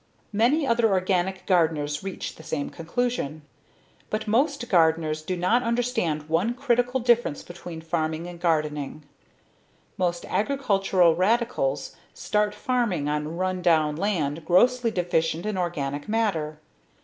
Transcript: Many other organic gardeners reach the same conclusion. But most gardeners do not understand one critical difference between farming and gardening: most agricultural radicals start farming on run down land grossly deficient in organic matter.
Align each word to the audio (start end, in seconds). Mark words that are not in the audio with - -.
Many 0.33 0.65
other 0.65 0.89
organic 0.91 1.45
gardeners 1.45 2.03
reach 2.03 2.33
the 2.35 2.41
same 2.41 2.71
conclusion. 2.71 3.43
But 4.09 4.27
most 4.27 4.67
gardeners 4.67 5.21
do 5.21 5.37
not 5.37 5.61
understand 5.61 6.27
one 6.27 6.55
critical 6.55 6.99
difference 6.99 7.43
between 7.43 7.81
farming 7.81 8.25
and 8.25 8.39
gardening: 8.39 9.03
most 9.99 10.25
agricultural 10.25 11.13
radicals 11.15 11.95
start 12.15 12.55
farming 12.55 13.07
on 13.09 13.37
run 13.37 13.61
down 13.61 13.95
land 13.95 14.43
grossly 14.43 14.89
deficient 14.89 15.45
in 15.45 15.55
organic 15.55 16.09
matter. 16.09 16.57